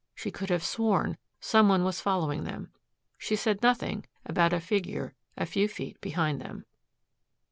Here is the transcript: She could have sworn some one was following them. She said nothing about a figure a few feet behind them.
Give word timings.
She 0.15 0.31
could 0.31 0.49
have 0.49 0.63
sworn 0.63 1.17
some 1.39 1.69
one 1.69 1.83
was 1.83 2.01
following 2.01 2.43
them. 2.43 2.71
She 3.19 3.35
said 3.35 3.61
nothing 3.61 4.03
about 4.25 4.51
a 4.51 4.59
figure 4.59 5.13
a 5.37 5.45
few 5.45 5.67
feet 5.67 6.01
behind 6.01 6.41
them. 6.41 6.65